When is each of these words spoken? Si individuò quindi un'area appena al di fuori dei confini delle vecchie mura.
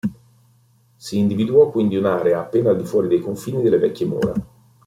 Si 0.97 1.19
individuò 1.19 1.69
quindi 1.69 1.95
un'area 1.95 2.39
appena 2.39 2.71
al 2.71 2.75
di 2.77 2.85
fuori 2.85 3.07
dei 3.07 3.19
confini 3.19 3.61
delle 3.61 3.77
vecchie 3.77 4.07
mura. 4.07 4.33